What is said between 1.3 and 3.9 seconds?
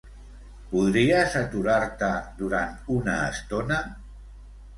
aturar-te durant una estona?